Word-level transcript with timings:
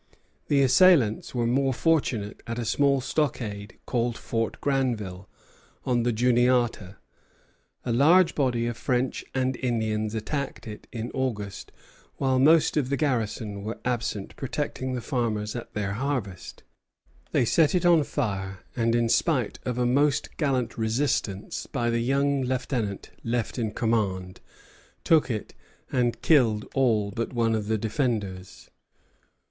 The 0.47 0.63
assailants 0.63 1.35
were 1.35 1.45
more 1.45 1.75
fortunate 1.75 2.41
at 2.47 2.57
a 2.57 2.65
small 2.65 3.01
stockade 3.01 3.77
called 3.85 4.17
Fort 4.17 4.59
Granville, 4.59 5.29
on 5.85 6.01
the 6.01 6.11
Juniata. 6.11 6.97
A 7.85 7.93
large 7.93 8.33
body 8.33 8.65
of 8.65 8.75
French 8.77 9.23
and 9.35 9.55
Indians 9.57 10.15
attacked 10.15 10.67
it 10.67 10.87
in 10.91 11.11
August 11.11 11.71
while 12.17 12.39
most 12.39 12.77
of 12.77 12.89
the 12.89 12.97
garrison 12.97 13.61
were 13.61 13.79
absent 13.85 14.35
protecting 14.35 14.93
the 14.93 15.01
farmers 15.01 15.55
at 15.55 15.71
their 15.75 15.93
harvest; 15.93 16.63
they 17.31 17.45
set 17.45 17.75
it 17.75 17.85
on 17.85 18.03
fire, 18.03 18.61
and, 18.75 18.95
in 18.95 19.07
spite 19.07 19.59
of 19.65 19.77
a 19.77 19.85
most 19.85 20.35
gallant 20.37 20.79
resistance 20.79 21.67
by 21.67 21.91
the 21.91 21.99
young 21.99 22.41
lieutenant 22.41 23.11
left 23.23 23.59
in 23.59 23.69
command, 23.69 24.41
took 25.03 25.29
it, 25.29 25.53
and 25.91 26.23
killed 26.23 26.65
all 26.73 27.11
but 27.11 27.33
one 27.33 27.53
of 27.53 27.67
the 27.67 27.77
defenders. 27.77 28.71